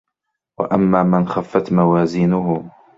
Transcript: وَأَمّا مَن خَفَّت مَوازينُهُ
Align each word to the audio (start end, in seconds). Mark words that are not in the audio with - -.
وَأَمّا 0.59 1.03
مَن 1.03 1.27
خَفَّت 1.27 1.73
مَوازينُهُ 1.73 2.69